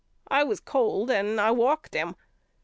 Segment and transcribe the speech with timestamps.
[0.29, 2.15] I was cold and I walked him.